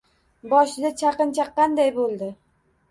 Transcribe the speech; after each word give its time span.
Boshida 0.53 0.91
chaqin 1.03 1.37
chaqqanday 1.41 1.95
bo‘ldi. 2.01 2.33